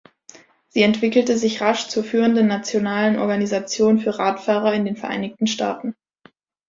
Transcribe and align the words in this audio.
Sie 0.69 0.81
entwickelte 0.81 1.37
sich 1.37 1.61
rasch 1.61 1.87
zur 1.87 2.03
führenden 2.03 2.47
nationalen 2.47 3.19
Organisation 3.19 3.99
für 3.99 4.17
Radfahrer 4.17 4.73
in 4.73 4.83
den 4.83 4.95
Vereinigten 4.95 5.45
Staaten. 5.45 5.95